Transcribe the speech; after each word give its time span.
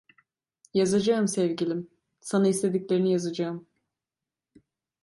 Yazacağım 0.73 1.27
sevgilim, 1.27 1.87
sana 2.19 2.47
istediklerini 2.47 3.11
yazacağım! 3.11 3.67